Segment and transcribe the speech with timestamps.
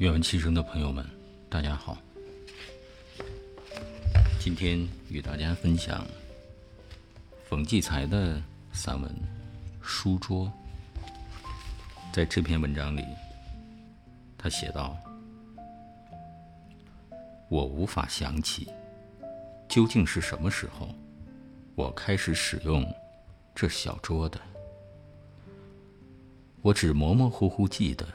[0.00, 1.04] 愿闻其声的朋友们，
[1.50, 1.98] 大家好。
[4.40, 6.06] 今天与大家分享
[7.44, 8.42] 冯骥才的
[8.72, 9.10] 散文
[9.82, 10.50] 《书桌》。
[12.14, 13.04] 在这篇文章里，
[14.38, 14.96] 他写道
[17.50, 18.66] ：“我无法想起，
[19.68, 20.88] 究竟是什么时候，
[21.74, 22.90] 我开始使用
[23.54, 24.40] 这小桌的。
[26.62, 28.08] 我只模模糊糊记得。”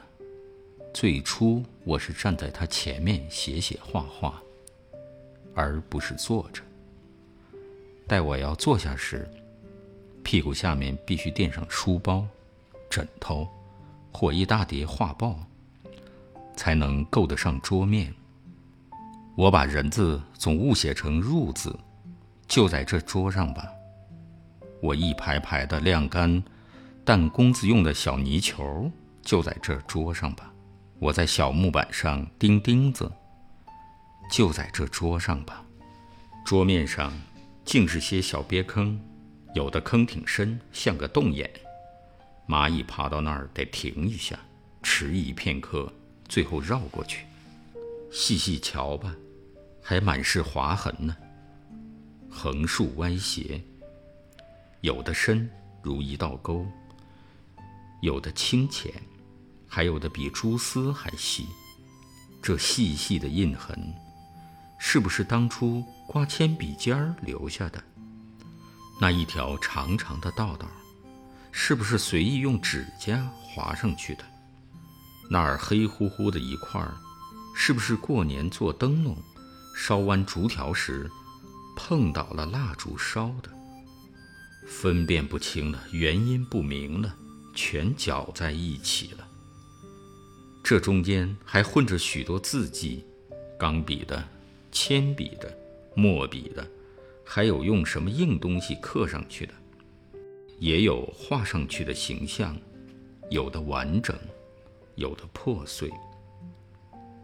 [0.98, 4.42] 最初，我是站在他前面写写画画，
[5.54, 6.62] 而不是坐着。
[8.06, 9.28] 待我要坐下时，
[10.22, 12.26] 屁股下面必须垫上书包、
[12.88, 13.46] 枕头
[14.10, 15.38] 或一大叠画报，
[16.56, 18.10] 才能够得上桌面。
[19.34, 21.78] 我把人字总误写成入字，
[22.48, 23.70] 就在这桌上吧。
[24.80, 26.42] 我一排排的晾干
[27.04, 30.50] 弹弓子用的小泥球，就在这桌上吧。
[30.98, 33.10] 我在小木板上钉钉子，
[34.30, 35.62] 就在这桌上吧。
[36.44, 37.12] 桌面上
[37.64, 38.98] 尽是些小鳖坑，
[39.54, 41.50] 有的坑挺深，像个洞眼。
[42.48, 44.38] 蚂蚁爬到那儿得停一下，
[44.82, 45.92] 迟疑片刻，
[46.28, 47.26] 最后绕过去。
[48.10, 49.14] 细细瞧吧，
[49.82, 51.14] 还满是划痕呢。
[52.30, 53.60] 横竖歪斜，
[54.80, 55.50] 有的深
[55.82, 56.64] 如一道沟，
[58.00, 58.92] 有的清浅。
[59.68, 61.46] 还有的比蛛丝还细，
[62.42, 63.94] 这细细的印痕，
[64.78, 67.82] 是不是当初刮铅笔尖儿留下的？
[69.00, 70.66] 那一条长长的道道，
[71.52, 74.24] 是不是随意用指甲划上去的？
[75.28, 76.96] 那儿黑乎乎的一块儿，
[77.54, 79.16] 是不是过年做灯笼、
[79.76, 81.10] 烧弯竹条时
[81.76, 83.50] 碰倒了蜡烛烧的？
[84.66, 87.14] 分辨不清了，原因不明了，
[87.54, 89.28] 全搅在一起了。
[90.68, 93.04] 这中间还混着许多字迹，
[93.56, 94.28] 钢笔的、
[94.72, 95.56] 铅笔的、
[95.94, 96.68] 墨笔的，
[97.24, 99.54] 还有用什么硬东西刻上去的，
[100.58, 102.58] 也有画上去的形象，
[103.30, 104.18] 有的完整，
[104.96, 105.88] 有的破碎。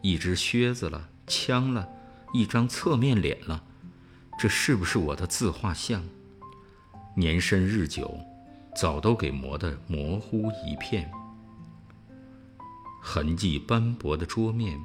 [0.02, 1.88] 一只靴子了，枪了，
[2.32, 3.64] 一张侧面脸了，
[4.38, 6.00] 这是不是我的自画像？
[7.16, 8.16] 年深日久，
[8.76, 11.10] 早都给磨得模糊一片。
[13.04, 14.80] 痕迹斑驳的桌面，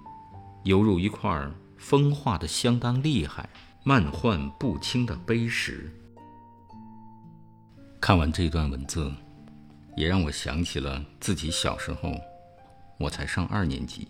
[0.63, 1.47] 犹如一块
[1.77, 3.47] 风化的相当厉害、
[3.83, 5.93] 漫幻不清的碑石。
[8.01, 9.13] 看完这段文字，
[9.95, 12.11] 也让我想起了自己小时候，
[12.99, 14.07] 我才上二年级，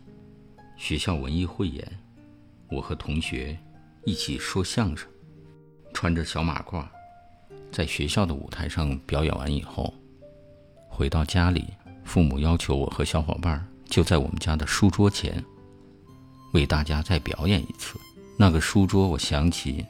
[0.78, 1.86] 学校文艺汇演，
[2.72, 3.60] 我和同学
[4.06, 5.06] 一起说相声，
[5.94, 6.88] 穿着小马褂，
[7.74, 9.94] 在学校的舞台上表演完以后，
[10.88, 11.66] 回到家里，
[12.06, 13.68] 父母要求我和小伙伴。
[13.90, 15.44] 就在我们家的书桌前，
[16.54, 18.00] 为大家再表演一次。
[18.38, 19.86] 那个书桌，我想起，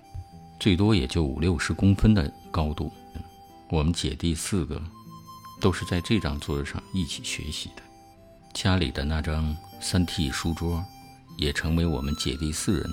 [0.59, 2.91] 最多也就五六十公分的高度。
[3.69, 4.81] 我们姐弟四个，
[5.59, 7.83] 都是在这张桌子上一起学习的。
[8.53, 10.83] 家里的那张三 T 书桌，
[11.37, 12.89] 也成为我们姐弟四人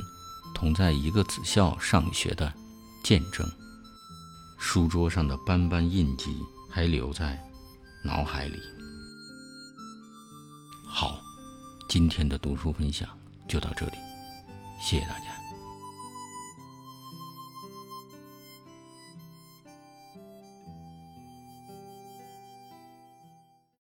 [0.55, 2.53] 同在一个子校上学的
[3.05, 3.49] 见证。
[4.59, 6.37] 书桌上的斑斑印记
[6.69, 7.39] 还留在
[8.03, 8.59] 脑海里。
[11.89, 13.09] 今天的读书分享
[13.47, 13.93] 就到这里，
[14.81, 15.44] 谢谢大家。